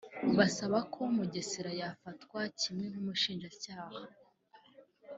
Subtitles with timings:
[0.37, 3.99] basaba ko Mugesera yafatwa kimwe nk’Ubushinjacyaha